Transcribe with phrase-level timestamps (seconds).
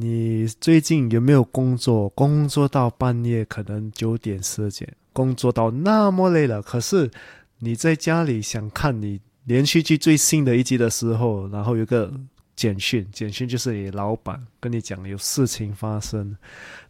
[0.00, 2.08] 你最近有没有工作？
[2.10, 7.10] 工作到半夜，可能九点十点，工作到那么累了，可是
[7.58, 12.10] 你在家里想看你连续剧最新的一集的时候，然后有个
[12.56, 16.34] 简讯，简讯就是你老板跟你讲有事情发生，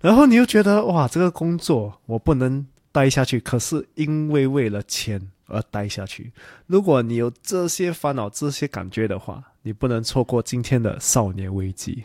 [0.01, 6.31] 然后你又觉得哇，这个工作我不能待下去，可是因为为了钱而待下去。
[6.69, 12.05] 如果你有这些烦恼、这些感觉的话，你不能错过今天的少年危机。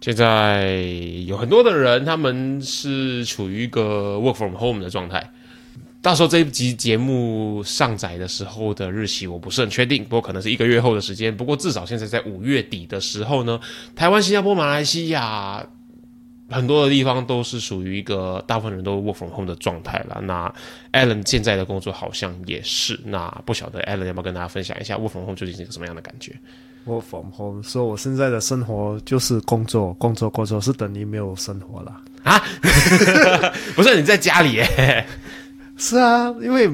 [0.00, 0.76] 现在
[1.26, 5.30] 有很多的人，他们是处于一个 work from home 的状态。
[6.00, 11.36] 到时候这一集节目上载的时候的日期我不是很确定，不过可能是一个月后的时间。
[11.36, 13.60] 不过至少现在在五月底的时候呢，
[13.96, 15.66] 台湾、新加坡、马来西亚
[16.48, 20.20] 很多的地方都是属于一个大部分人都 work from home 的状态了。
[20.22, 20.54] 那
[20.92, 22.98] Alan 现在的工作好像也是。
[23.04, 26.32] 那不晓得 Alan 要不要跟大家分享一下 work from home 究竟是一个什么样的感觉？
[26.88, 32.42] 我 from home，说我现在的生活就是工作，工作，工作，是等于没有生活了啊？
[33.76, 35.06] 不是你在家里耶？
[35.76, 36.66] 是啊，因为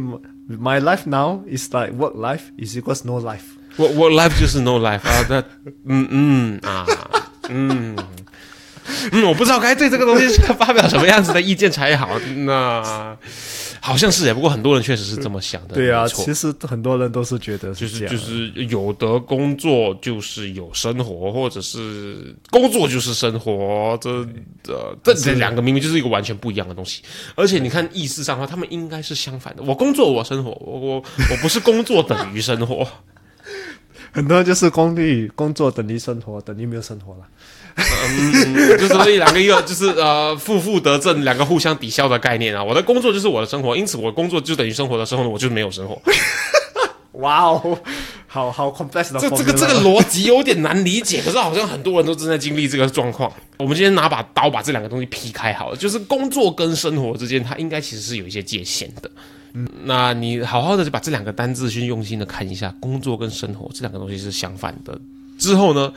[0.48, 3.40] my life now is like work life is equals no life。
[3.76, 5.26] work work life 就是 no life 啊？
[5.28, 5.42] 那
[5.84, 6.86] 嗯嗯啊
[7.48, 7.96] 嗯
[9.12, 12.18] 嗯，我不知道该对这个东西发表什么样子的意见才好。
[12.46, 13.16] 那。
[13.86, 15.74] 好像是哎，不过很多人确实是这么想的。
[15.74, 24.11] 对啊，其实很多人都是觉得就是就是有的工作就是有生活，或者是工作就是生活，这
[24.72, 27.02] 呃这这两个明明就是一个完全不一样的东西。
[27.34, 29.62] 而且你看意思上的话，他们应该是相反的。
[29.62, 32.89] 我工作，我生活，我我我不是工作等于生活。
[34.12, 37.27] 很多人就是工地工作等于生活，等于没有生活了。
[37.77, 42.62] 嗯，就是一两个一个就是呃负负得正，两个互相抵消的概念啊。
[42.62, 46.01] 我的工作就是我的生活，因此我工作就等于生活的时候呢，我就没有生活。
[47.14, 47.79] 哇哦，
[48.27, 49.20] 好好 complex 的。
[49.20, 53.33] 这这个这个逻辑有点难理解，可是好像很多人都正在经历这个状况。
[53.57, 59.11] 我们今天拿把刀把这两个东西劈开好了，就是工作跟生活之间，它应该其实是有一些界限的。
[59.52, 64.96] 嗯，那你好好的就把这两个单字去用心的看一下，工作跟生活这两个东西是相反的。
[65.39, 65.92] 之后呢？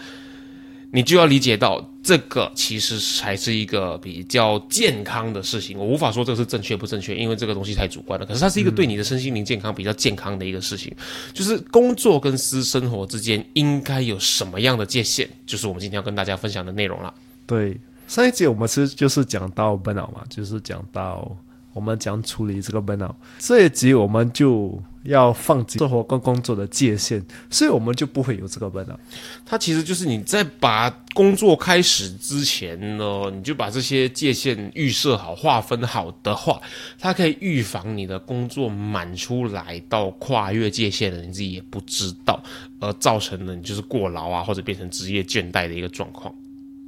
[0.91, 5.77] 你就要理解到，这个其实才是一个比较健康的事情。
[5.77, 8.25] 我无法说这个是正确不正确，因为这个东西太主观了。
[8.25, 10.95] 可是它是一个对你的身心灵健康比较健康的一个事情。
[11.33, 17.13] 就是工作跟私生活之间应该有什么样的界限，就是我们今天要跟大家分享的内容了。
[17.45, 17.77] 对，
[18.07, 21.35] 上一节我们是就是讲到 burnout 嘛，就是讲到。
[21.77, 28.97] 我们怎样处理这个 burnout，这一集我们就要放弃生活跟工作的界限，所以我们就不会有这个 burnout。
[29.45, 36.59] 它其实就是你在把工作开始之前呢，你就把这些界限预设好、划分好的话，
[36.97, 42.41] 它可以预防你的工作满出来到跨越界限的你自己也不知道，
[42.79, 46.33] 而造成了你就是过劳啊，或者变成职业倦怠的一个状况。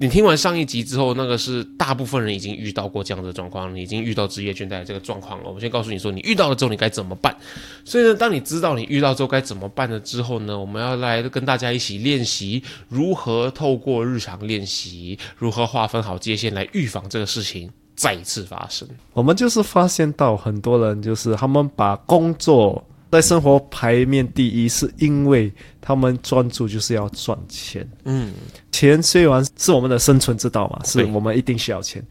[0.02, 5.48] 你听完上一集之后，那个是大部分人已经遇到过这样的状况，你已经遇到职业倦怠这个状况了。
[5.48, 7.36] 我们先告诉你说，你遇到了之后你该怎么办。
[7.84, 18.88] 所以呢，当你知道你遇到之后该怎么办了之后呢，我们要来跟大家一起练习如何透过日常练习，如何划分好界限来预防这个事情再一次发生。
[19.12, 22.82] 我们就是发现到很多人就是他们把工作。
[23.12, 27.88] 在生活排面第一，是因为他们专注就是要赚钱。
[28.06, 28.34] 嗯，
[28.72, 32.06] 钱虽然是我们的生存之道嘛，是我们一定需要钱。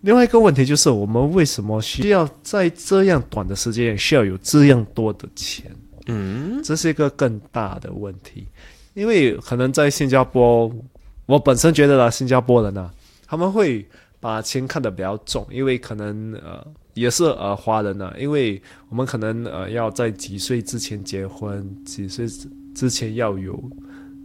[0.00, 5.70] 另外一个问题就是，我们为什么需要在这样短的时间需要有这样多的钱？
[6.06, 8.46] 嗯，这是一个更大的问题。
[8.94, 10.72] 因为可能在新加坡，
[11.26, 12.90] 我本身觉得啦，新加坡人呢，
[13.26, 13.86] 他们会
[14.20, 16.64] 把钱看得比较重，因为可能呃。
[16.94, 22.26] 也是呃，华人呢，因为我们可能呃要在几岁之前结婚，几岁
[22.74, 23.62] 之前要有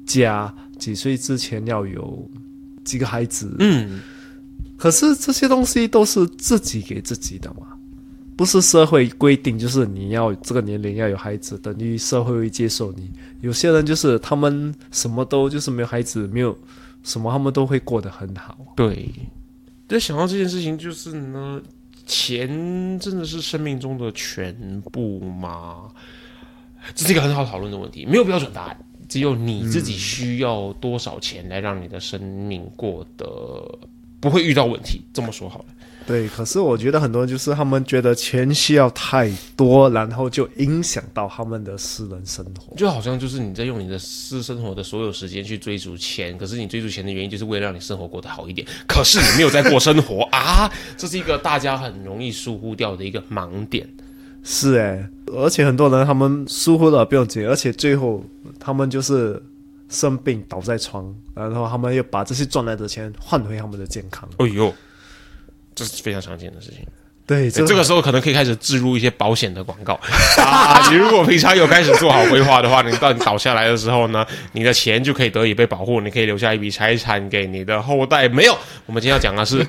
[0.06, 2.28] 家，几岁之前要有
[2.84, 3.56] 几个孩子。
[3.60, 4.02] 嗯，
[4.78, 7.78] 可是这些东西都是自己给自己的嘛，
[8.36, 13.12] 不是社会规定，就是你要这个年龄要有孩子，等于社会会接受你。
[13.42, 16.58] 有些人就是他们什么都就是没有孩子，没有
[17.04, 18.58] 什么，他们都会过得很好。
[18.76, 19.08] 对，
[19.88, 21.62] 在想到这件事情，就是呢。
[22.08, 22.48] 钱
[23.00, 25.90] 真的是生命中的全部吗？
[26.94, 28.80] 这是一个很好讨论的问题，没有标准答案，
[29.10, 33.68] 只有你自己需要多少钱来让你的生命过得
[34.20, 35.02] 不会遇到问题。
[35.12, 35.66] 这么说好了。
[36.08, 53.90] 对，可是我觉得很多人就是他们觉得钱需要太多，然后就影响到他们的私人生活，就好像就是你在用你的私生活的所有时间去追逐钱，可是你追逐钱的原因就是为了让你生活过得好一点，可是你没有在过生活啊， 这是一个大家很容易疏忽掉的一个盲点。
[54.44, 58.24] 是哎，而且很多人他们疏忽了不要紧，而且最后
[58.60, 59.42] 他们就是
[59.90, 64.30] 生病倒在床，然后他们又把这些赚来的钱换回他们的健康。
[64.38, 64.72] 哎呦！
[65.76, 66.80] 这是非常常见的事情。
[67.28, 70.00] 对，这个时候可能可以开始置入一些保险的广告
[70.38, 70.88] 啊。
[70.92, 78.30] 你如果平常有开始做好规划的话，你到你倒下来的时候呢，你的钱就可以得以被保护，你可以留下一笔财产给你的后代。
[78.30, 78.56] 没有，
[78.86, 79.66] 我们今天要讲的是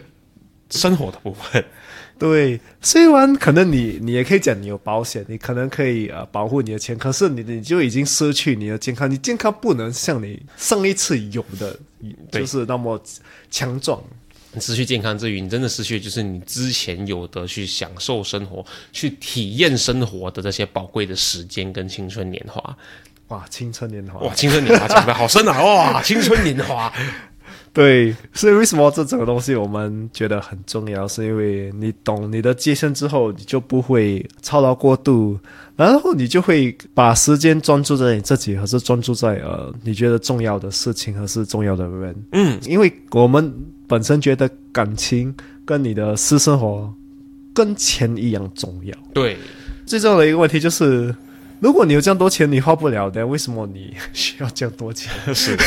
[0.69, 1.64] 生活的部分。
[2.19, 11.75] 对，虽然可能你你也可以讲你有保险，你可能可以呃保护你的钱，可是你你就已经失去你的健康，你健康不能像你上一次有的，
[12.31, 13.02] 就是那么
[13.50, 13.99] 强壮。
[14.61, 22.76] 失去健康之余，你真的失去就是你之前有的去享受生活、去体验生活的这些宝贵的时间跟青春年华。
[23.29, 24.20] 哇，青春年华！
[24.20, 25.61] 哇，青春年华讲的好深啊！
[25.61, 26.93] 哇，青春年华。
[27.75, 31.06] 对，所以为什么这整个东西我们觉得很重要？
[31.06, 35.38] 是因为你懂你的界限之后，你就不会操劳过度，
[35.76, 42.17] 然后你就会把时间专注在你自己，还是专注在呃你觉得重要的事情，还是重要的人。
[42.32, 43.52] 嗯，因为我们
[43.87, 45.35] 本身觉得感情
[45.65, 46.93] 跟你的私生活
[47.55, 48.94] 跟钱一样重要。
[49.15, 49.37] 对，
[49.85, 51.15] 最重要的一个问题就是，
[51.61, 55.12] 如果你有这样多钱，你花不了的，为什么你 需要这样多钱？
[55.35, 55.56] 是。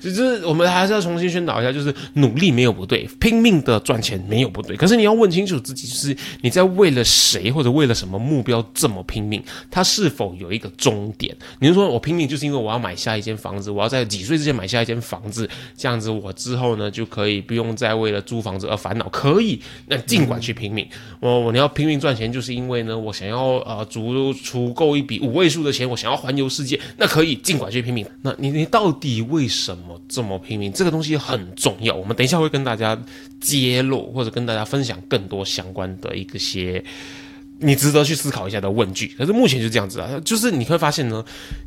[0.00, 4.76] 就是我们还是要重新宣导一下，就是努力没有不对，拼命的赚钱没有不对。
[4.76, 9.42] 可是你要问清楚自己，就是你在为了谁或者为了什么目标这么拼命？
[9.70, 11.36] 它是否有一个终点？
[11.60, 19.08] 你是说我拼命就是因为我要买下一间房子，我要在几岁之前买下一间房子，这样子我之后呢就可以不用再为了租房子而烦恼？
[19.08, 20.86] 可以，那尽管去拼命。
[21.20, 28.06] 我我你要拼命赚钱，就是因为呢我想要呃足足够一笔五位数的钱，我想要环游世界，那可以尽管去拼命。
[28.22, 29.75] 那你你到底为什么？
[29.76, 31.94] 怎么这么拼命，这个东西很重要。
[31.94, 32.98] 我们等一下会跟大家
[33.40, 36.82] 揭露，或者跟大家分享更多相关的一些。
[37.58, 41.24] 你值得去思考一下的问句，可是目前就这样子啊，就是你会发现呢，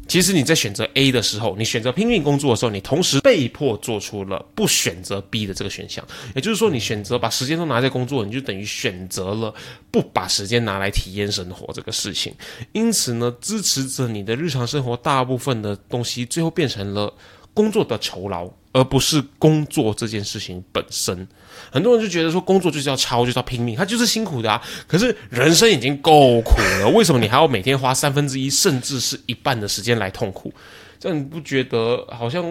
[0.07, 9.51] 其实你在选择 A 的时候，你选择拼命工作的时候，你同时被迫做出了不选择 B 的这个选项，也就是说，你选择把时间都拿在工作，你就等于选择了
[9.89, 12.31] 不把时间拿来体验生活这个事情。
[12.71, 17.11] 因此呢，支持着你的日常生活大部分的东西，最后变成了
[17.53, 18.49] 工作的酬劳。
[18.71, 21.27] 而不是工作这件事情本身，
[21.71, 24.61] 很多人就觉得说工作就是要超，就是要拼命，他就是辛苦的啊。
[24.87, 30.53] 可是人生已经够苦了，为什么你还要每天花三分之一甚至是一半的时间来痛苦？
[30.99, 32.45] 这样你不觉得好像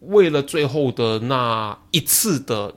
[0.00, 2.74] 为了最后的那一次的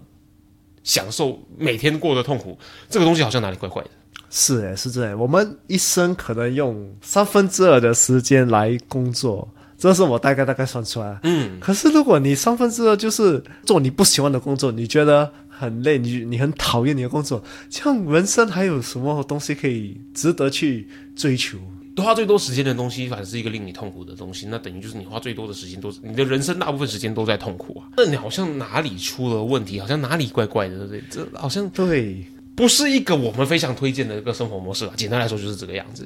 [0.83, 2.55] 享受，每天过得痛苦，
[2.91, 3.89] 这个东西好像哪里怪怪的？
[4.29, 5.17] 是诶，是这样。
[5.19, 9.49] 我们一生可能用三分之二的时间来工作。
[9.83, 11.19] 这是我大概大概算出来。
[11.23, 20.87] 嗯，可是如果你三分之二就是做你不喜欢的工作，你觉得很累，你你很讨厌你的工作，这样人生还有什么东西可以值得去
[21.17, 21.57] 追求？
[21.97, 27.91] 花最多时间的东西，反正是一个令你痛苦的东西，那等于就是你花最多的时间都是你的人生大部分时间都在痛苦啊。
[27.97, 31.03] 那你好像哪里出了问题，好像哪里怪怪的，对不对？
[31.09, 32.25] 这好像对，
[32.55, 34.93] 不是一个我们非常推荐的一个生活模式啊。
[34.95, 36.05] 简单来说就是这个样子。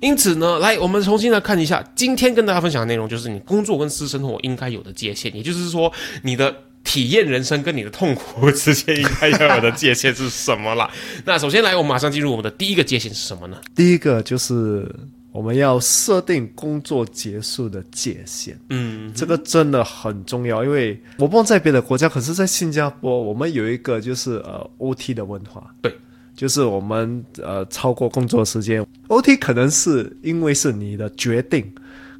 [0.00, 10.88] 因此呢，来，我们重新来看一下今天跟大家分享的内容，就是你工作跟私生活应该有的界限，也就是说，你的体验人生跟你的痛苦之间应该要有的界限是什么了。
[11.26, 13.60] 那首先来，我们马上进入我们的第一个界限是什么呢？
[13.74, 14.88] 第一个就是
[15.32, 18.56] 我们要设定工作结束的界限。
[18.70, 25.74] 嗯，这个真的很重要，因为我不知道在别的国家，可是在新加坡，我们有一个就是呃 OT 的文化。
[25.82, 25.92] 对。
[26.38, 31.68] 就是我们呃超过工作时间，OT 可能是因为是你的决定，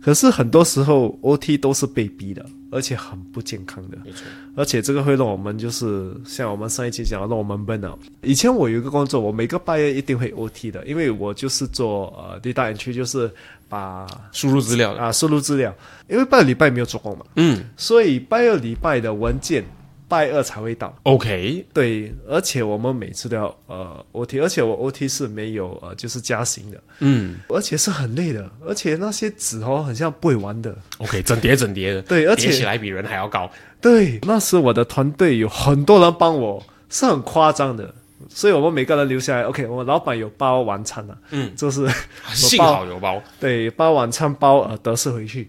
[0.03, 3.97] 可是很多时候 OT 都是被逼的，而且很不健康的。
[4.05, 7.97] 没错，而且这个会让我们就是像我们上一期讲，让我们 burn out。
[8.23, 13.31] 以前我有一个工作，我每个半月一定会 OT 的，因为我就是做呃 data entry，就是
[13.69, 14.95] 把输入资料。
[14.95, 15.73] 的，啊输入资料，
[16.09, 17.65] 因为半个礼拜没有做工嘛，嗯。
[17.77, 19.65] 所以半二礼拜的文件
[20.09, 20.93] 拜二才会到。
[21.03, 30.75] ，OK，对，而且我们每次都要呃 OT，而且我 OT 是没有呃就是加薪的，嗯而且是很累的，而且那些纸哦很像不会玩的。
[30.99, 33.51] ，OK，整叠整叠的， 对而且叠起来比人还要高，
[33.81, 37.95] 对，那时我的团队有很多人帮我，是很夸张的，
[38.31, 39.43] 所以我们每个人留下来。
[39.43, 41.87] OK，我们老板有包晚餐啊，嗯，就是
[42.33, 45.49] 幸好有包，对包晚餐包呃德式回去。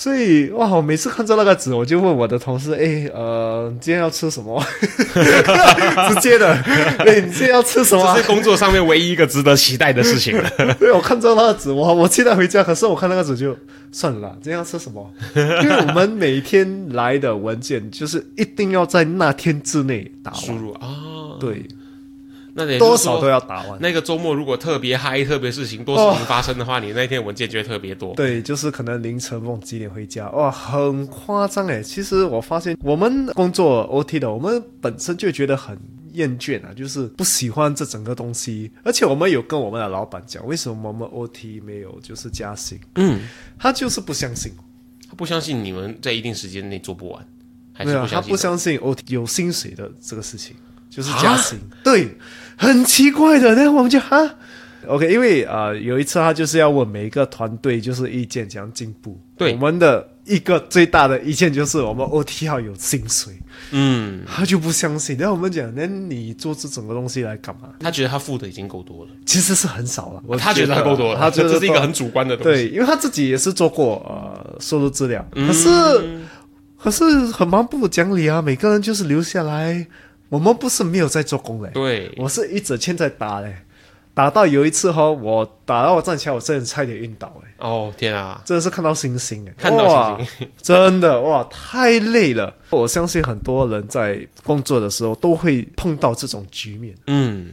[0.00, 4.58] 所以哇，我每次看到那个纸，我就问我的同事：“哎，呃，今天要吃什么？”
[6.08, 6.54] 直接的，
[7.00, 8.22] 哎，你今天要吃什么啊这？
[8.22, 10.50] 是工作上面唯一一个值得期待的事情了。
[10.80, 13.54] 对，我看到那个纸，我我期待回家，可是我看那个纸就
[13.92, 15.06] 算了啦，今天要吃什么？
[15.36, 20.88] 因为我们每天来的文件就是一定要在那天之内打完，输入啊，
[21.38, 21.66] 对，
[22.54, 23.78] 那得多少都要打完。
[23.80, 28.14] 那个周末如果特别嗨、特别事情多事情发生的话，你那天文件就会特别多。
[28.14, 31.82] 对，就是可能凌晨梦几点回家，哇，很夸张诶。
[31.82, 35.78] 其实我发现我们工作 OT 的，我们本身就觉得很
[36.12, 38.70] 厌倦啊，就是不喜欢这整个东西。
[38.82, 43.20] 而且我们有跟我们的老板讲，为什么我们 OT 没有就是加薪，嗯，
[43.58, 44.52] 他就是不相信。
[45.08, 47.26] 他不相信你们在一定时间内做不完，
[47.72, 48.30] 还是不相信？
[48.30, 50.54] 不相信 OT 有薪水的这个事情，
[50.90, 51.58] 就是加薪。
[51.82, 52.18] 对，
[52.56, 53.54] 很奇怪的。
[53.54, 54.34] 然后我们就哈
[54.86, 59.18] ，OK，因为啊、呃有一次他就是要问每一个团队就是意见怎样进步。
[59.38, 63.32] 对我们的一个最大的意见就是我们 OT 要有薪水，
[63.70, 65.16] 嗯，他就不相信。
[65.16, 67.70] 然后我们讲，那你做这整个东西来干嘛？
[67.80, 70.22] 他觉得他付的已经够多了，其实是很少了。
[70.26, 72.64] 我他觉得他够多了，他觉得够这是一个很主观的东西。
[72.64, 75.68] 对，因为他自己也是做过呃收入资料，嗯可是、
[76.78, 79.86] 可是很蛮不讲理啊，每个人就是留下来，
[80.30, 83.54] 我们不是没有在做工嘞，对，我是一直欠在打嘞，
[84.14, 92.52] 打到有一次哈，我打到我站起来，我真的差点晕倒哎，哦天啊，真的是看到星星哎，看到星星，真的哇，太累了。
[92.70, 96.94] 我相信很多人在工作的时候都会碰到这种局面。
[97.08, 97.50] 嗯，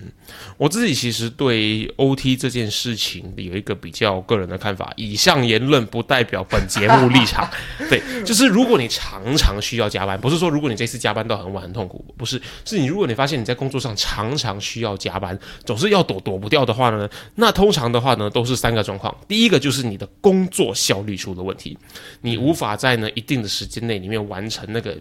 [0.57, 7.47] 我自己其实对 OT 这件事情有一个比较个人的看法，以上言论不代表本节目立场。
[7.89, 19.14] 对，就是如果你常常需要加班，不是说如果你这次加班到很晚很痛苦，不是，是你如果你发现你在工作上常常需要加班，总是要躲躲不掉的话呢，那通常的话话呢都是三个状况。
[19.28, 21.78] 第一个就是你的工作效率出了问题，
[22.22, 24.98] 你无法在呢一定的时间内里面完成那个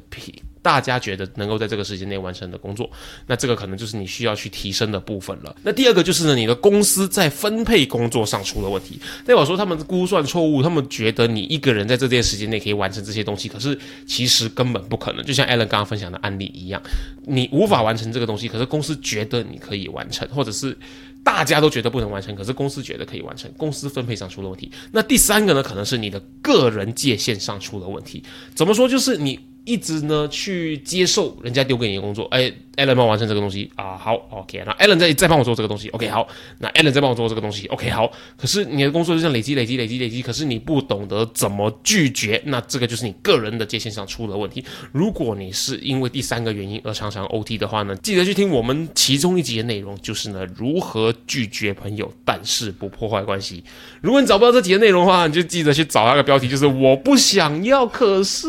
[0.60, 2.90] 大家觉得能够在这个时间内完成的工作，
[3.28, 5.54] 那这个可能就是你需要去提升的部分了。
[5.62, 15.24] 那第二个就是呢，你的公司在分配工作上出了问题，代表说他们估算错误，他们觉得你一个人在这段时间内可以完成这些东西，可是其实根本不可能。
[15.24, 16.82] 就像 Alan 刚刚分享的案例一样，
[17.26, 20.76] 你无法完成这个东西，可是公司觉得你可以完成，或者是。
[21.26, 24.70] 大家都觉得不能完成，可是公司觉得可以完成，公司分配上出了问题。
[24.92, 28.22] 那第三个呢，可能是你的个人界限上出了问题。
[28.54, 28.88] 怎么说？
[28.88, 36.26] 就是你一直呢去接受人家丢给你的工作，哎，Alan 帮我完成这个东西啊，好，OK，那 Alan 再再帮我做这个东西，OK，好，
[36.60, 38.10] 那 Alan 再帮我做这个东西，OK，好。
[38.36, 44.64] 可是你的工作就像累积、累积、累积、累积，可是你不懂得怎么拒绝，那这个就是你个人的界限上出了问题。
[44.92, 53.64] 如果你是因为第三个原因而常常 OT 的话呢，记得去听我们其中一集的内容，就是呢如何拒绝朋友，但是不破坏关系。
[54.00, 58.46] 如果你找不到这集的内容的话，你就记得去找那个标题，就是我不想要，可是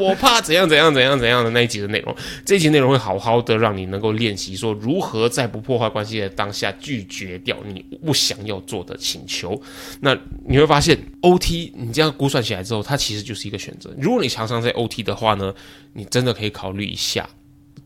[0.00, 2.14] 我怕怎样怎样怎样怎样的那一集的内容。
[2.44, 9.60] 这一集内容会好好的让你能够练习说如何在不破坏关系的当下拒绝掉你不想要做的请求。
[10.00, 13.94] 那你会发现，OT 你这样估算起来之后，它其实就是一个选择。
[13.98, 15.54] 如果你常常在 OT 的话呢，
[15.92, 17.28] 你真的可以考虑一下，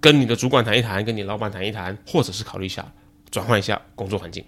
[0.00, 2.86] 跟你的主管谈一谈，跟你老板谈一谈，或者是考虑一下
[3.30, 4.44] 转换一下工作环境。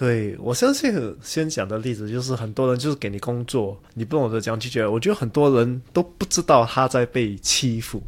[0.00, 4.86] 对我相信先讲的例子就是很多人就是给你工作，你不懂得讲拒绝。
[4.86, 8.02] 我觉得很多人都不知道他在被欺负。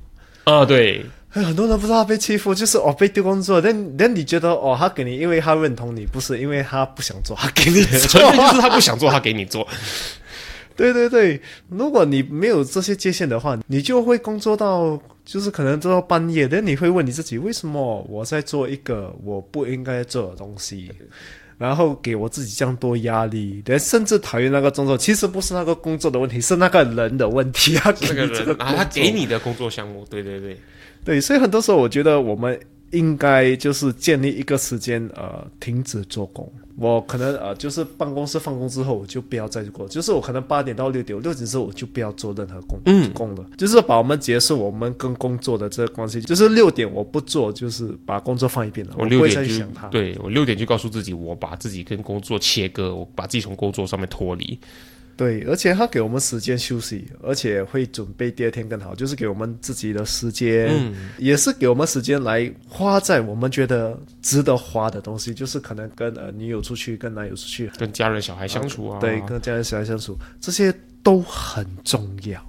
[0.45, 9.69] 啊，对，哎，很多人不知道他被欺负，就是哦被丢工作，但但你觉得哦他给你，因为他认同你，不是因为他不想做，他给你 做纯粹就是他不想做，他给你做。
[10.75, 20.91] 对对对，如果你没有这些界限的话，你就会工作到就是可能做到半夜，但你会问你自己，为什么我在做一个我不应该做的东西，
[21.63, 27.77] 然后给我自己这样多压力，连甚至讨厌那个工作，其实不是那个工作的问题，是那个人的问题。
[27.77, 30.59] 啊给这个你这个人啊，他给你的工作项目，对对对，
[31.05, 32.59] 对，所以很多时候我觉得我们
[32.91, 36.53] 应该就是建立一个时间，呃，停止做工。
[36.77, 42.81] 我可能呃，就是办公室放工之后，我就不要再过，就是我可能八点到六点，六点之后我就不要做任何工
[43.13, 48.95] 工了，就是把我们结束我们跟工作的这个关系，就是六点我不做，就是把工作放一边了。
[48.99, 54.59] 我六点就对我六点就告诉自己，我把自己跟工作切割，我把自己从工作上面脱离。
[55.23, 70.75] 对，而且他给我们时间休息，而且会准备第二天更好，就是给我们自己的时间，嗯，也是给我们时间来花在我们觉得值得花的东西，就是可能跟呃女友出去，跟男友出去，跟家人小孩相处啊，对，跟家人小孩相处，这些
[71.05, 72.45] 都很重要。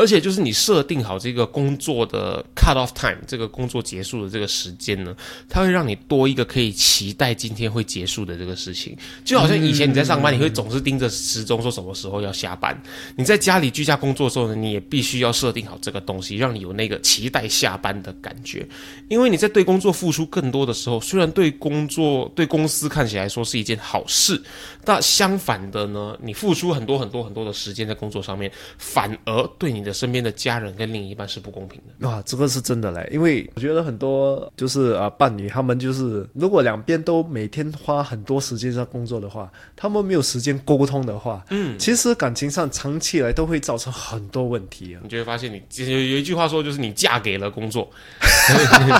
[0.00, 5.14] 而且就是你设定好这个工作的 cut off time，这个工作结束的这个时间呢，
[5.46, 8.96] 它会让你多一个可以期待今天会结束的这个事情。
[9.26, 12.74] 就好像以前你在上班，你会总是盯着时钟说什么时候要下班；
[13.14, 18.66] 你在家里居家工作的时候呢，你也必须要设定好这个东西，让你有那个期待下班的感觉。
[19.10, 24.42] 因为你在对工作付出更多的时候，虽然对工作对公司看起来说是一件好事，
[24.82, 29.89] 但相反的呢，你付出很多很多很多的时间在工作上面，反而对你的。
[29.92, 32.08] 身边的家人跟另一半是不公平的。
[32.08, 45.00] 啊，这个是真的嘞，因为我觉得很多就是啊伴侣，他们就是如果两边都每天花很多时间在工作的话，他们没有时间沟通的话，嗯，其实感情上长期来都会造成很多问题啊。
[45.02, 47.90] 你就会发现，你有有一句话说，就是你嫁给了工作，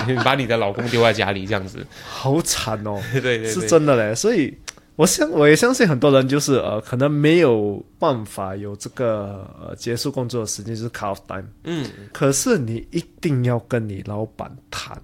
[0.07, 4.57] 你 把你的老公丢在家里这样子，好惨哦， 对对，是真的嘞，所以。
[5.01, 11.47] 我相我也相信很多人就是呃，可能没有办法有这个呃结束工作的时间，就是 cut off time。
[11.63, 14.95] 嗯，可是你一定要跟你老板谈，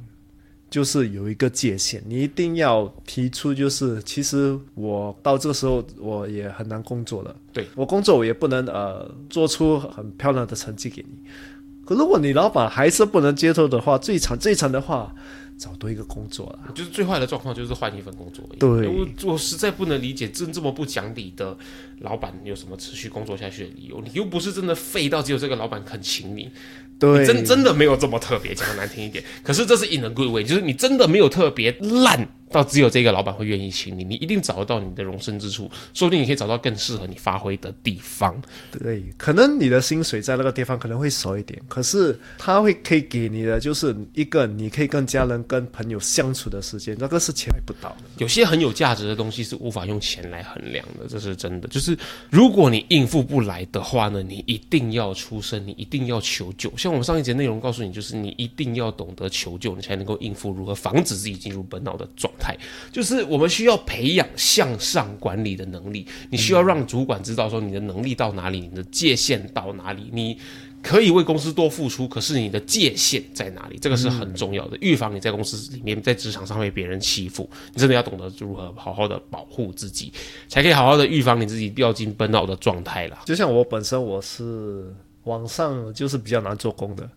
[0.69, 7.35] 就是有一个界限，你一定要提出，就是其实我到这个时候我也很难工作了。
[7.51, 11.27] 对我工作我也不能呃做出很漂亮的成绩给你。
[11.87, 15.11] 可如果你老板还是不能接受的话，最惨最惨的话。
[15.57, 18.47] 找多一个工作了，就是最坏的状况就是换一份工作。
[18.59, 21.57] 对，我我实在不能理解，真这么不讲理的
[22.01, 24.01] 老板有什么持续工作下去的理由？
[24.01, 26.51] 你又不是真的废到只有这个老板肯请你，
[26.99, 29.23] 对，真真的没有这么特别，讲的难听一点。
[29.43, 32.29] 可是这是 in a good way，就是你真的没有特别烂。
[32.49, 38.41] 到只有这个老板会愿意请你，你一定找得到你的容身之处，说不定你可以找到更适合你发挥的地方。
[38.71, 47.97] 对，可能你的薪水在那个地方可能会少一点，可是他会可以给你的就是一个你可以跟家人、跟朋友相处的时间，那个是钱买不到的。
[48.17, 51.67] 有些很有价值的东西是无法用钱来衡量的，这是真的。
[51.67, 51.97] 就是
[52.29, 56.71] 如果你应付不来的话呢，你一定要出声，你一定要求救。
[56.77, 62.31] 像我们上一节内容告诉你，就是你一定要懂得求救，你才能够应付如何防止自己进入本脑的状。
[62.39, 62.57] 态
[62.91, 70.37] 就是我们需要培养向上管理的能力，你需要让主管知道说你的能力到哪里，你的界限到哪里，你
[70.81, 73.77] 可以为公司多付出，可是你的界限在哪里？
[73.81, 80.13] 这个是很重要的，预防你在公司里面在职场上被别人欺负，你真的要懂得如何好好的保护自己，
[80.47, 83.19] 才可以好好的预防你自己掉进奔闹的状态了。
[83.25, 87.09] 就像我本身我是网上就是比较难做工的。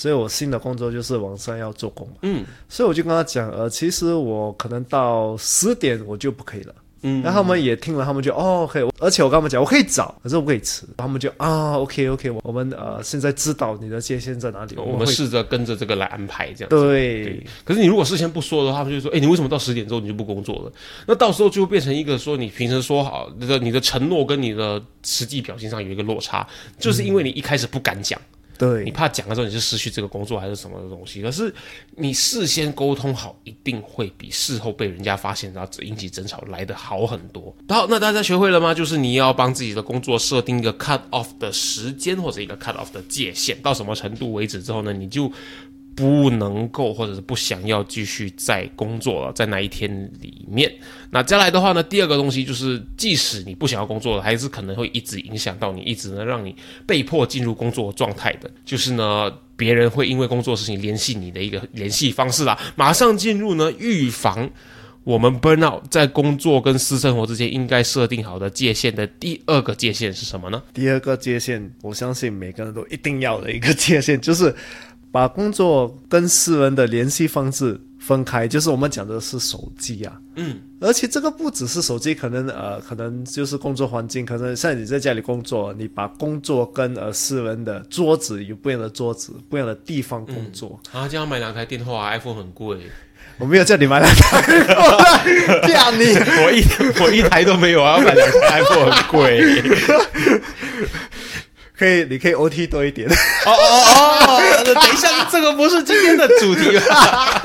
[0.00, 20.72] 所以我新的工作就是晚上要做工嘛，嗯，所以我就跟他讲，呃，其实我可能到十点我就不可以了，嗯，然后他们也听了，他们就哦可以，而且我跟他们讲，我可以早，可是我不可以迟，他们就啊，OK OK，我们呃现在知道你的界限在哪里，我们试着跟着这个来安排这样，对，可是你如果事先不说的话，他们就说，哎，你为什么到十点之后你就不工作了？
[21.06, 28.18] 那到时候就会变成一个说你平时说好的你的承诺跟你的实际表现上有一个落差，就是因为你一开始不敢讲。
[28.60, 31.22] 对你怕讲的时候你就失去这个工作还是什么的东西？
[31.22, 31.52] 可是
[31.96, 37.56] 你事先沟通好，一定会比事后被人家发现然后引起争吵来得好很多。
[37.68, 38.74] 好，那大家学会了吗？
[38.74, 44.92] 就是你要帮自己的工作设定一个 cut off 的时间或者一个 cut off 的界限，到什么程度为止之后呢？
[44.92, 45.32] 你就。
[45.94, 50.72] 不能够，或者是不想要继续在工作了，在那一天里面。
[51.10, 56.54] 那将来的话呢，第二个东西就是，即使你不想要工作了，还是可能会一直影响到你，一直呢让你
[56.86, 58.50] 被迫进入工作状态的。
[58.64, 62.58] 就是呢，别人会因为工作事情联系你的一个联系方式啦。
[62.76, 64.48] 马上进入呢，预防
[65.04, 70.62] 我们 burn out 在工作跟私生活之间应该设定好的界限的第二个界限是什么呢？
[70.72, 74.54] 第二个界限，我相信每个人都一定要的一个界限就是。
[75.12, 80.16] 把工作跟私人的联系方式分开，就是我们讲的是手机啊。
[80.36, 90.80] 嗯，而且这个不只是手机，可能呃，可能就是工作环境，可能像你在家里工作，你把工作跟呃私人的桌子有不一样的桌子，不一样的地方工作。
[90.92, 92.78] 啊，就要买两台电话，iPhone 很贵。
[93.38, 94.42] 我没有叫你买两台，
[95.66, 96.04] 这样你
[96.44, 96.62] 我一
[97.02, 99.62] 我一台都没有啊，买两台 iPhone 很贵。
[101.80, 103.08] 可以，你可以 OT 多一点。
[103.08, 103.14] 哦
[103.46, 104.38] 哦哦！
[104.64, 107.42] 等一下，这个不是今天的主题吧？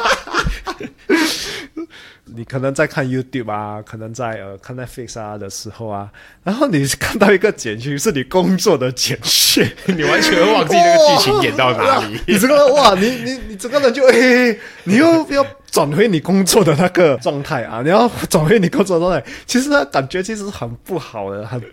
[2.36, 6.10] 你可能在看 YouTube 啊，可能在呃看 Netflix 啊的时候啊，
[6.44, 12.20] 然后你看到一个简讯是你工作的简讯，你完全会忘记那个剧情演到哪里。
[12.28, 21.64] 你这个哇，你你你整个人就哎，你又要转回你工作的那个状态啊，你要转回你工作状态，其实感觉其实很不好的，很。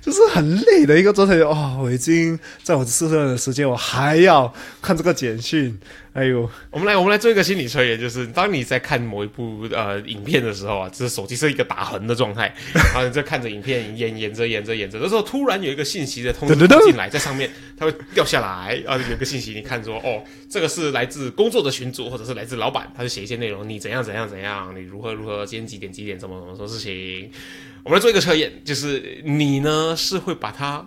[0.00, 5.78] 就是很累的一个状态哦，我已经在我四十的时间，我还要看这个简讯。
[6.14, 27.28] 哎呦，我们来，我们来做一个心理测验，就是当你在看某一部呃影片的时候啊，就是手机是一个打横的状态， 然后你在看着影片演演着演着演着的时候，突然有一个信息的通知进来，在上面它会掉下来啊，有个信息你看说哦，这个是来自工作的群组或者是来自老板，他就写一些内容，你怎样怎样怎样，你如何如何，今天几点几点怎么怎么做事情。
[27.84, 30.84] 我们来做一个测验，就是你呢是会把它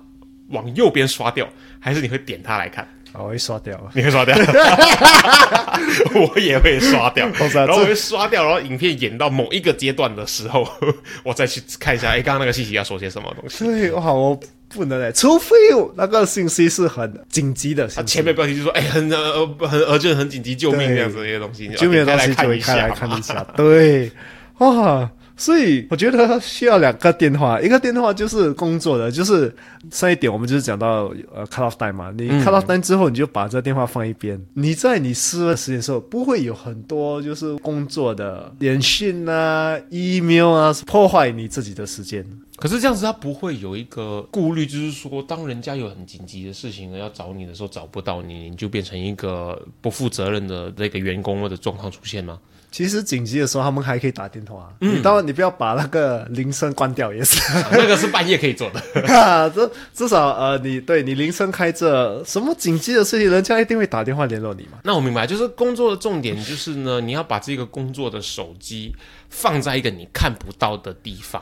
[0.49, 1.47] 往右边刷掉，
[1.79, 2.85] 还是你会点它来看？
[3.13, 4.35] 我会刷掉，你会刷掉，
[6.13, 10.67] 我也会刷掉， 然后我会刷掉，然后影片演到某一个阶段的时候，
[11.23, 13.65] 我再去看一下，哎，刚刚那个信息要说些什么东西？
[13.65, 15.55] 对，哇，我不能哎，除非
[15.95, 24.11] 那个信息是很紧急的，前面标题就说，哎，很呃很而且很紧急，救命这样子一些东西，就来看一下，看一下，对，
[24.59, 25.09] 哇。
[25.37, 29.55] 所以我觉得需要两个电话，一个电话就是工作的，就是
[29.91, 34.43] 上一点我们就是讲到呃 cut off time 嘛，你 cut off time 之后，你就把这电话放一边。
[34.55, 42.25] 你在你私人时间的时候，不会有很多就是工作的电讯啊、email 啊破坏你自己的时间。
[42.57, 52.39] 可是这样子，他不会有一个顾虑，就是说，当人家有很紧急的事情要找你的时候找不到你，你就变成一个不负责任的那个员工或者状况出现吗？
[52.69, 54.71] 其实紧急的时候，他们还可以打电话。
[54.81, 57.41] 嗯当然，你不要把那个铃声关掉，也是。
[57.71, 58.81] 那个是半夜可以做的。
[59.55, 64.79] 这至少呃，你对你铃声开着，什么紧急的事情，人家一定会打电话联络你嘛。
[64.83, 68.93] 那我明白，就是工作的重点就是呢，你要把这个工作的手机
[69.29, 71.41] 放在一个你看不到的地方。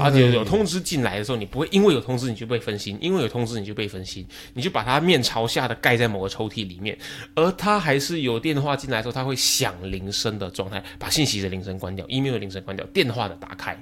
[0.00, 6.96] 而且有通知进来的时候，你不会因为有通知你就被分心，因为有通知你就被分心，你就把它面朝下的盖在某个抽屉里面，
[7.34, 13.80] 而它还是有电话进来的时候，它会响铃声的状态，把信息的铃声关掉，email 的铃声关掉，电话的打开，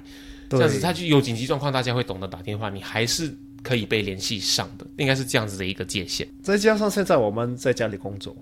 [0.49, 6.27] 这样子它就有紧急状况，大家会懂得打电话，你还是可以被联系上的，应该是这样子的一个界限。
[6.43, 8.35] 再加上现在我们在家里工作。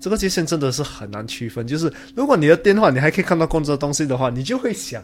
[0.00, 1.66] 这个界限真的是很难区分。
[1.66, 5.02] 就是如果你的电话你还可以看到工作的东西的话，你就会想，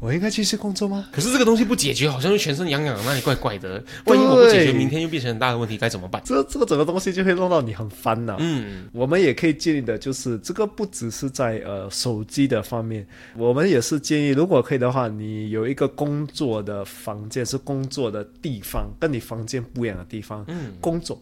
[0.00, 1.06] 我应该继续工作吗？
[1.12, 3.82] 可是这个东西不解决，好像又全身痒痒，那里怪怪的。
[4.04, 6.22] 万一我不解决，明天又变成很大的问题，该怎么办？
[6.24, 8.36] 这这个整个东西就会弄到你很烦恼。
[8.38, 13.06] 嗯，我们也可以建议的，就是这个不只是在呃手机的方面，
[13.36, 21.20] 我们也是建议，如果可以的话，你有一个工作的房间，是工作的地方，跟你房间不一样的地方，嗯，工作。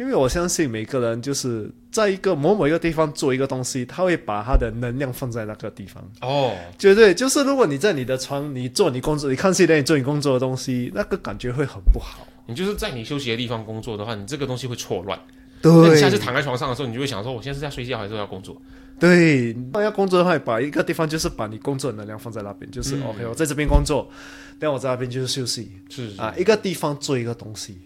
[0.00, 6.02] 因为我相信每个人就是在一个某某一个地方做一个东西，他会把他的能量放在那个地方。
[6.22, 12.26] 哦，绝对就是如果你在你的床，你做你工作，你看戏，你做你工作的东西，那个感觉会很不好。
[12.46, 15.20] 你就是在你休息的地方工作的话，你这个东西会错乱。
[15.60, 18.56] 对，你下次躺在床上的时候，你就会想说，我现在是在睡觉还是要工作？
[18.98, 24.10] 对，那要工作的话，把一个地方就是把你工作的能量放在那边，就是 OK，我在这边工作，
[24.58, 25.70] 但我在那边就是休息。
[25.90, 27.76] 是啊，一个地方做一个东西。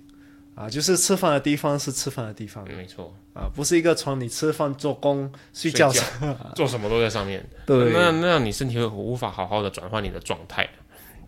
[0.54, 5.90] 啊，就是吃饭的地方是吃饭的地方，没错啊，不是一个床，你吃饭、做工、睡觉，
[6.54, 7.44] 做什么都在上面。
[7.66, 10.68] 对，那那样你身体会无法好好的转换你的状态。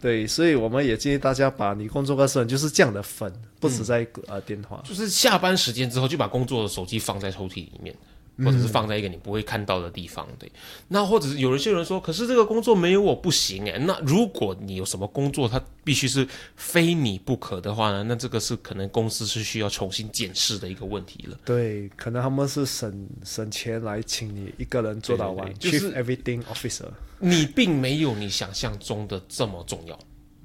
[0.01, 7.93] 对，所以我们也建议大家把你工作的时候就是这样的分，不止在呃电话，就是下班时间之后就把工作的手机放在抽屉里面。
[8.38, 10.51] 或者是放在一个你不会看到的地方，对。
[10.88, 13.79] 那或者是有一些人说，可是这个工作没有我不行诶。
[13.87, 18.03] 那如果你有什么工作，它必须是非你不可的话呢？
[18.05, 21.38] 那这个是可能公司是需要重新检视的一个问题了。
[21.44, 26.88] 对，可能他们是省省钱来请你一个人做到完，就是 everything officer。
[27.18, 29.99] 你并没有你想象中的这么重要。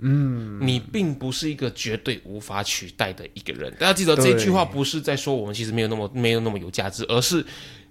[0.04, 3.72] 嗯，你并不是一个绝对无法取代的一个人。
[3.74, 7.46] 大家记得这句话不是在说我们其实没有那么没有那么有价值，而是。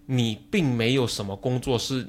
[0.06, 2.06] 你并没有什么工作是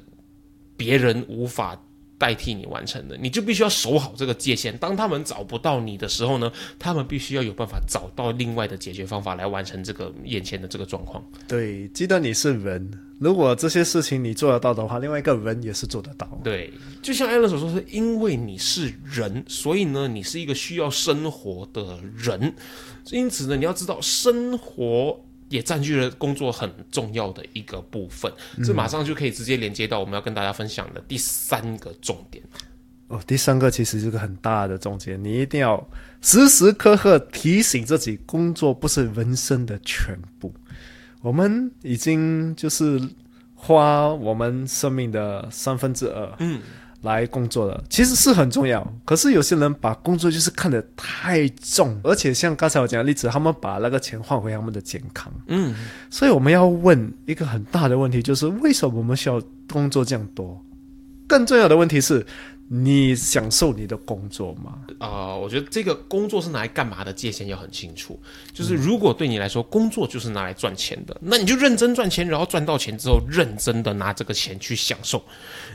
[0.76, 1.80] 别人无法
[2.18, 4.76] 代替你完成的，你就必须要守好这个界限。
[4.78, 11.24] 当他们找不到你的时候呢，他们必须要有办法找到另外的解决方法来完成这个眼前的这个状况。
[11.48, 16.40] 对，记得你是人，如果这些事情你做得到的话，另外一个人也是做得到。
[16.44, 22.54] 对，就像艾伦所说，是因为你是人，所以呢，你是一个需要生活的人，
[23.10, 25.24] 因此呢，你要知道生活。
[25.52, 28.32] 也占据了工作很重要的一个部分，
[28.64, 32.42] 这马上就可以直接连接到我们要跟大家分享的第三个重点。
[33.08, 35.86] 哦，第三个其实是个很大的重点，你一定要
[36.22, 40.50] 时时刻刻提醒自己，工作不是人生的全部。
[41.20, 42.98] 我们已经就是
[43.54, 46.62] 花我们生命的三分之二，嗯，
[47.02, 48.86] 来工作的，其实是很重要。
[49.04, 55.32] 可是有些人把工作就是看得太重，而且像刚才我讲的例子，他们把那个钱换回他们的健康。
[55.46, 55.74] 嗯，
[56.10, 60.64] 所以我们要问一个很大的问题，就是为什么我们需要工作这样多？
[61.26, 62.26] 更重要的问题是。
[62.74, 64.78] 你享受你的工作吗？
[64.98, 68.18] 啊，我觉得这个工作是拿来干嘛的界限要很清楚。
[68.50, 75.22] 就是如果对你来说，工作就是拿来赚钱的，那你就认真赚钱，然后赚到钱之后，认真的拿这个钱去享受。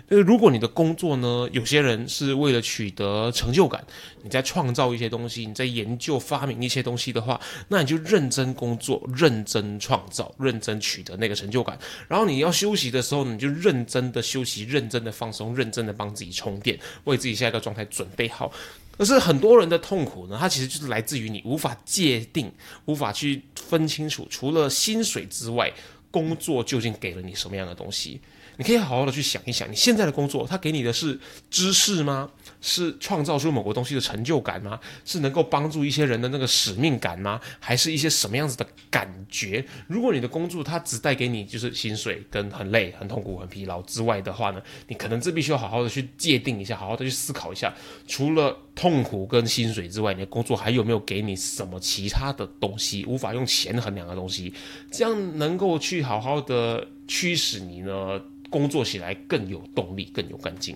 [0.07, 3.86] 呃，如果你的工作呢，有些人是为了取得成就感，
[4.23, 11.77] 你在创造一些东西，你在研究发明一些东西的话，那你就认真工作，认真创造，认真取得那个成就感。
[12.07, 16.75] 然后你要休息的时候，你就认真的休息，认真的放松，认真的帮自己充电。
[17.06, 18.52] 为自己下一个状态准备好，
[18.97, 22.52] 可是很多人的痛苦呢，它其实就是来自于你无法界定、
[22.86, 25.71] 无法去分清楚，除了薪水之外，
[26.10, 28.19] 工作究竟给了你什么样的东西？
[28.58, 31.19] 你可以好好的去想一想，你现在的工作，它给你的是
[31.52, 32.30] 知识吗？
[32.62, 34.80] 是创造出某个东西的成就感吗？
[35.06, 37.39] 是能够帮助一些人的那个使命感吗？
[37.60, 39.63] 还是一些什么样子的感觉？
[39.88, 47.74] 如果你的工作它只带给你就是薪水跟很累、很痛苦、很疲劳之外的话呢，你可能这必须要好好的去界定一下，好好的去思考一下，
[48.08, 53.06] 除了痛苦跟薪水之外，你的工作还有没有给你什么其他的东西？
[53.06, 54.54] 无法用钱衡量的东西，
[54.91, 58.22] 这样能够去好好的驱使你呢？
[58.50, 60.74] 工作起来更有动力，更有干劲。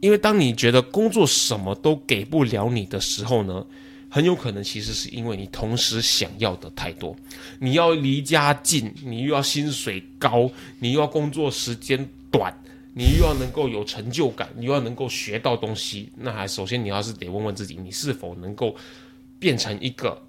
[0.00, 3.66] 因为当你觉得工作什么都给不了你的时候呢，
[4.08, 7.16] 很有可能其实是因为你同时想要的太多。
[7.58, 12.54] 你要离家近，你又要薪水高，你又要工作时间短，
[12.94, 16.10] 你又要能够有成就感，你又要能够学到东西。
[16.16, 18.74] 那还首先你要是得问问自己，你是否能够
[19.38, 20.22] 变成一个。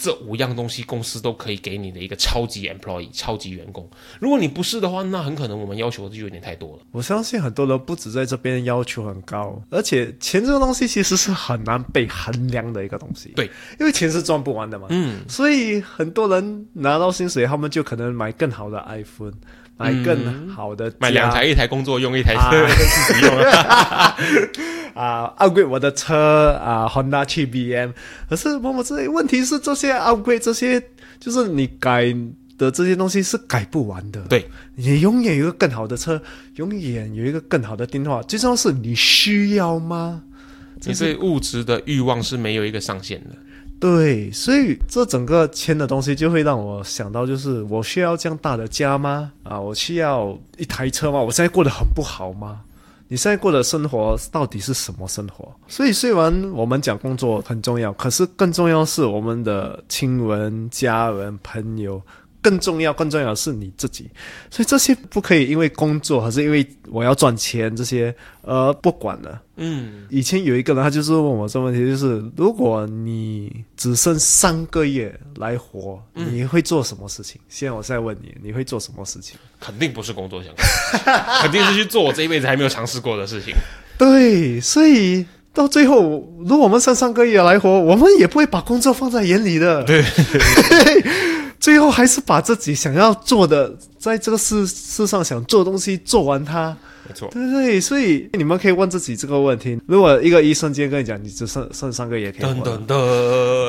[0.00, 3.86] 这五样东西，公司都可以给你的一个超级 employee、超级员工。
[4.18, 6.82] 如果你不是的话，那很可能我们要求的就有点太多了。
[6.90, 13.32] 我相信很多人不止在这边要求很高，而且钱这个东西其实是很难被衡量的一个东西。
[13.36, 13.44] 对，
[13.78, 14.86] 因为钱是赚不完的嘛。
[14.88, 19.34] 嗯，所以很多人拿到薪水，他们就可能买更好的 iPhone。
[19.80, 23.34] 买更好的，买两台，一台工作用，一台车自己用。
[24.94, 27.92] 啊，upgrade 我的车啊，Honda 去 BM。
[28.28, 30.82] 可是某某这问题是这些 upgrade 这些，
[31.18, 32.14] 就是你改
[32.58, 34.20] 的这些东西是改不完的。
[34.22, 36.20] 对，你永远有一个更好的车，
[36.56, 38.20] 永远有一个更好的电话。
[38.22, 40.22] 最重要是你需要吗？
[40.82, 43.30] 你对物质的欲望是没有一个上限的。
[43.80, 49.32] 对，所以这整个签的东西就会让我想到，就是我需要这样大的家吗？
[49.42, 51.18] 啊，我需要一台车吗？
[51.18, 52.60] 我现在过得很不好吗？
[53.08, 55.52] 你现在过的生活到底是什么生活？
[55.66, 62.00] 所以虽然我们讲工作很重要，可是更重要是我们的亲人、家人、朋友。
[62.42, 64.08] 更重要，更重要的是你自己，
[64.50, 69.40] 所以这些不可以因为工作，还是因为我要赚钱这些，呃，不管了。
[69.56, 77.38] 嗯，以前有一个人，他就是问我这个问题，就是如果你只剩三个月来活，你会做什么事情？
[77.48, 79.36] 现在我再问你，你会做什么事情？
[79.60, 80.66] 肯定不是工作相关，
[81.42, 83.54] 肯定是去做我这一辈子还没有尝试过的事情。
[83.98, 86.00] 对，所以到最后，
[86.38, 89.84] 如果我们剩三个月来活，我们也不会把工作放在眼里的。
[89.84, 90.02] 对。
[91.60, 96.76] 最后还是把自己想要做的，在这个世世上想做的东西做完它。
[97.06, 102.62] 没错，对对，所以你们可以问自己这个问题：如果一个医生今天跟你讲，你只剩剩三个月可以活，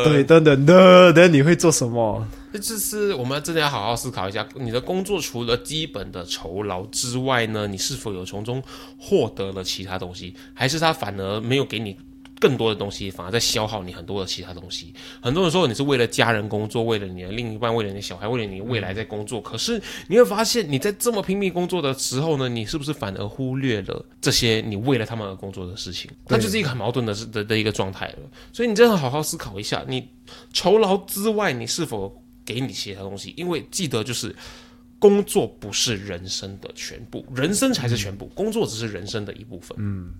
[0.05, 2.25] 对，等等的，等你会做什么？
[2.53, 8.61] 这就是我们真的要好好思考一下，你的工作除了基本的酬劳之外呢，你是否有从中
[8.97, 11.97] 获得了其他东西，还是他反而没有给你？
[12.41, 14.93] 更多的东西反而在消耗你很多的其他东西。
[15.21, 19.39] 很多人说你是为了家人工作，为了你的另一半，为了你的小孩，为了你未来在工作。
[19.39, 26.09] 可是你会发现，你在这么拼命工作的时候呢，你是不是反而忽略了这些你为了他们而工作的事情？
[26.27, 28.17] 那就是一个很矛盾的的的一个状态了。
[28.51, 30.09] 所以你真的好好思考一下，你
[30.51, 33.33] 酬劳之外，你是否给你其他东西？
[33.37, 34.35] 因为记得，就是
[34.97, 39.77] 工作不是人生的全部，人生才是全部，工作只是人生的一部分。
[39.79, 40.13] 嗯。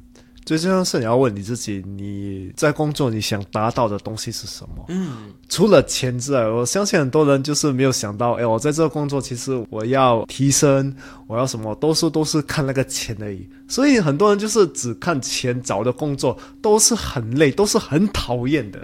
[0.44, 4.86] 最重要是你要问你自己，你在工作你想达到的东西是什么？
[4.90, 10.94] 嗯，除了钱之外，我相信很多人就是没有想到，哎，我在这个工作其实我要提升，
[11.28, 13.48] 我要什么，都是都是看那个钱而已。
[13.68, 18.80] 所以很多人就是只看钱，找的工作都是很累，都是很讨厌的。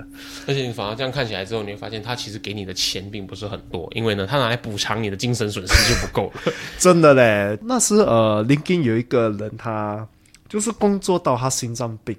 [0.46, 6.54] 而且你反而这样看起来之后，你会发现他其实给你的钱并不是很多，因为呢，他拿来补偿你的精神损失就不够了。
[6.78, 10.08] 真的嘞，那时呃，林根有一个人他。
[10.47, 12.15] 就是工作到他心脏病，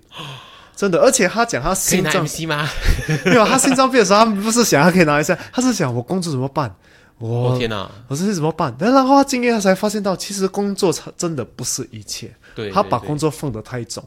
[0.77, 2.69] 真的，而且他讲他心脏吗？
[3.25, 6.75] 没有，他心脏病的时候，他不是想他可以拿一下，他是想我工作怎么办？
[7.19, 7.91] 我天哪！
[8.07, 8.73] 我这是怎么办？
[8.79, 12.33] 然后他今天才发现到，其实工作真的不是一切。
[12.55, 14.05] 对，他把工作放得太重，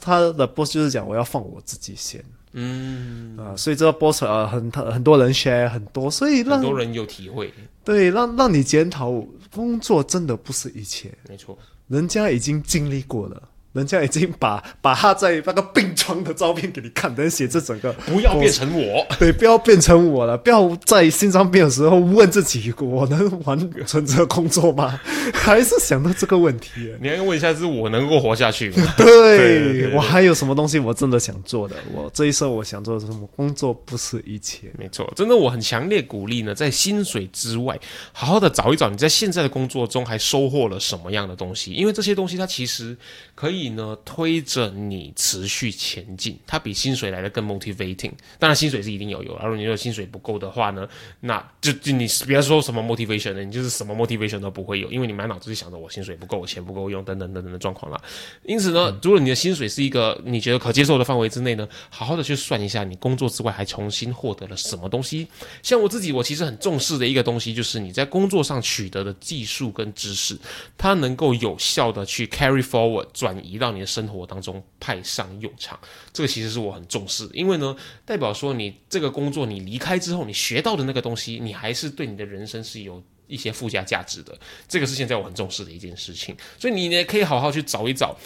[0.00, 2.24] 他的 boss 就是讲我要放我自己先。
[2.52, 7.52] 嗯啊，所以这个 boss 啊，很很多人 share 很多，所以让很多人有体会。
[7.84, 9.12] 对，让让你检讨，
[9.54, 11.12] 工作真的不是一切。
[11.28, 11.58] 没错，
[11.88, 13.42] 人家已经经历过了。
[13.74, 24.98] 人家已经把把他在那个病床的照片给你看，等写这整个不要变成我，对，不要变成我了，不要在心脏病的时候问自己，我能完成这个工作吗？
[25.34, 26.70] 还是想到这个问题？
[27.00, 28.76] 你要问一下，是我能够活下去吗？
[28.96, 31.74] 对 我还有什么东西我真的想做的？
[31.92, 33.26] 我这一生我想做的是什么？
[33.34, 37.76] 工作不是一切，没错，真的我很强烈鼓励呢，在薪水之外，
[38.12, 42.96] 好好的找一找你在现在的工作中还收获了什么样的东西，因为这些东西它其实
[43.34, 43.63] 可以。
[43.70, 48.12] 呢，推着你持续前进，它比薪水来的更 motivating。
[48.38, 50.88] 当然，薪水是一定要有，而如果你的薪水不够的话呢，
[51.20, 58.00] 那就就你别说什么 motivation 了，你就是什么 motivation 都不会有，因为你满脑子就想着我薪水不够，我钱不够用，等等等等的状况了。
[58.44, 65.26] 因此呢，如果你的薪水是一个你觉得可接受的范围之内呢，好好的去算一下，你工作之外还重新获得了什么东西。
[65.62, 70.38] 像我自己，我其实很重视的一个东西，就是你在工作上取得的技术跟知识，
[70.76, 73.53] 它能够有效的去 carry forward 转移。
[73.58, 75.78] 到你的生活当中派上用场，
[76.12, 84.38] 这个其实是我很重视，因为呢，代表说你这个工作你离开之后，你学到的那个东西，你还是对你的人生是有一些附加价值的。
[84.68, 88.16] 这个是现在我很重视的一件事情，所以你呢可以好好去找一找，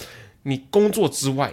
[0.42, 1.52] 你工作之外，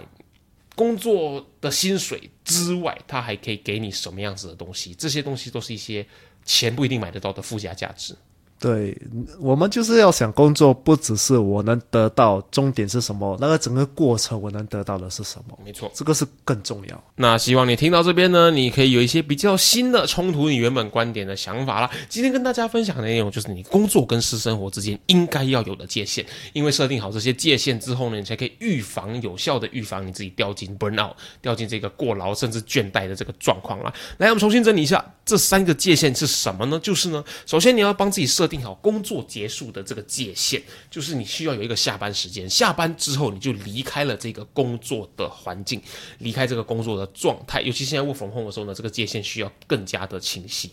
[0.74, 4.94] 工作的薪水之外，它还可以给你什么样子的东西？
[4.94, 6.06] 这些东西都是一些
[6.44, 8.14] 钱不一定买得到的附加价值。
[8.58, 8.96] 对
[9.38, 15.58] 我们就是要想工作，不只是我能得到终点是什么，那个整个过程我能得到的是什么？
[15.62, 17.04] 没错，这个是更重要。
[17.16, 21.90] 那希望你听到这边呢，你可以有一些比较新的冲突你原本观点的想法啦。
[22.08, 33.92] 今天跟大家分享的内容就是你工作跟私生活之间应该要有的界限，因为设定好这些界限之后呢，你才可以预防有效的预防你自己掉进 burnout，掉进这个过劳甚至倦怠的这个状况啦。
[34.16, 36.80] 来，我们重新整理一下这三个界限是什么呢？
[36.82, 38.45] 就是呢，首先你要帮自己设。
[38.46, 42.48] 定好工作结束的这个界限，就是你需要有一个下班时间。
[42.48, 45.80] 下班之后，你就离开了这个工作的环境，
[46.18, 47.60] 离开这个工作的状态。
[47.62, 50.70] 尤其现在我缝缝的时候呢，这个界限需要更加的清晰。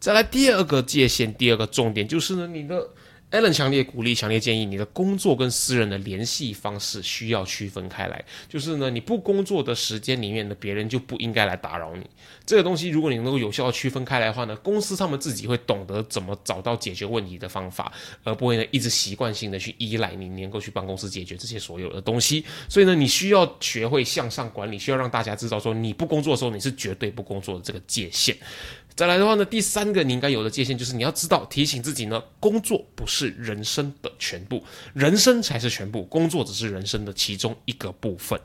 [0.00, 2.88] 再来第二个界限，第二个重点就是呢，你的。
[3.34, 8.24] Allen 强烈鼓励、强烈建议，你的工作跟私人的联系方式需要区分开来。
[8.48, 12.08] 就是呢，你不工作的时间里面呢，别人就不应该来打扰你。
[12.46, 17.92] 这个东西，如果你能够有效的区分开来的话呢，公司他们自己会懂得怎么找到解决问题的方法，
[18.22, 22.44] 而不会呢一直习惯性的去依赖你，能够去帮公司解决这些所有的东西。
[22.68, 28.36] 所以呢，你需要学会向上管理，需要让大家知道说，你不工作的时候，你是绝对不工作的这个界限。
[28.96, 38.40] 再来的话呢，第三个你应该有的界限就是你要知道提醒自己呢，工作不是人生的全部，人生才是全部，工作只是人生的其中一个部分。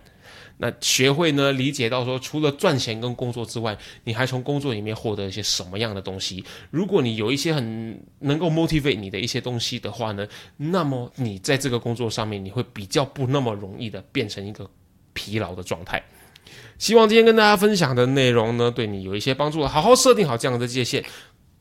[0.57, 6.43] 那学会呢理解到说，除了赚钱跟工作之外，你还从工作里面获得一些什么样的东西？
[6.71, 14.69] 如果你有一些很能够 motivate 你的一些东西的话呢，那么你在这个工作上面，你会比较不那么容易的变成一个
[15.13, 16.03] 疲劳的状态。
[16.79, 19.67] 希望今天跟大家分享的内容呢，对你有一些帮助。
[19.67, 21.03] 好好设定好这样的界限，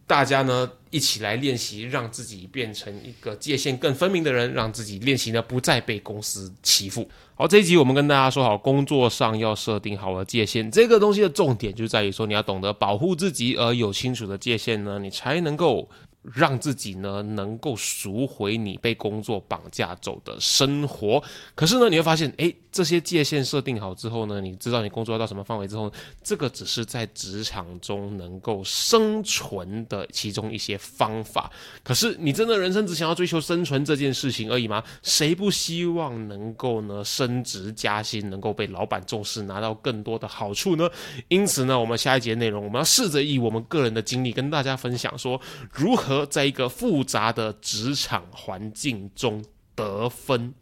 [0.06, 7.08] 大家呢一起来练习，让自己变成一个界限更分明的人，让自己练习呢不再被公司欺负。
[7.34, 15.88] 好，这一集我们跟大家说好，工作上要设定好了界限，这个东西的重点就在于说，你要懂得保护自己，而有清楚的界限呢，你才能够。
[16.34, 21.22] 让自己呢能够赎回你被工作绑架走的生活，
[21.54, 25.90] 可是呢你会发现，诶，这些界限设定好之后呢，你知道你工作到什么范围之后，
[26.22, 31.50] 这个只是在职场中能够生存的其中一些方法。
[31.82, 34.82] 可是你真的人生只想要追求生存这件事情而已吗？
[35.02, 40.88] 谁不希望能够呢升职加薪，能够被老板重视，拿到更多的好处呢？
[41.28, 45.40] 因此呢，我们下一节内容我们要试着以我们个人的经历跟大家分享说
[45.72, 46.17] 如何。
[46.26, 50.52] 在一个复杂的职场环境中得分，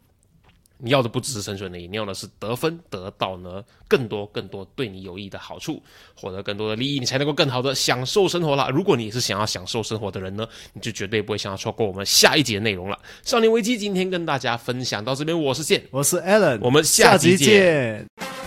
[0.77, 5.81] 你要的不只是生存能力，你要的是得分，得到呢更多更多对你有益的好处，
[6.15, 8.69] 获得更多的利益，你才能够更好的享受生活了。
[8.69, 12.99] 如果你是想要享受生活的人呢，你就绝对不会想要错过我们下一节内容了。
[13.23, 18.46] 少年危机今天跟大家分享到这边，我是剑，我是 Alan，我们下集见。